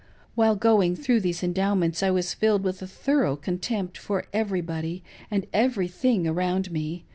While 0.33 0.55
going 0.55 0.95
through 0.95 1.19
these 1.19 1.43
Endowments 1.43 2.01
I 2.01 2.09
was 2.09 2.33
filled 2.33 2.63
with 2.63 2.81
a 2.81 2.87
thorough 2.87 3.35
contempt 3.35 3.99
for 3.99 4.25
everybody 4.33 5.03
and 5.29 5.45
everything 5.53 6.25
around 6.25 6.71
me 6.71 7.05